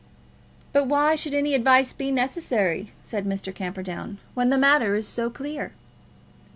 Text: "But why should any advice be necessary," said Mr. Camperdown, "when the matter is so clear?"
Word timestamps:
"But 0.73 0.87
why 0.87 1.13
should 1.13 1.35
any 1.35 1.53
advice 1.53 1.93
be 1.93 2.09
necessary," 2.11 2.91
said 3.03 3.23
Mr. 3.23 3.53
Camperdown, 3.53 4.17
"when 4.33 4.49
the 4.49 4.57
matter 4.57 4.95
is 4.95 5.07
so 5.07 5.29
clear?" 5.29 5.73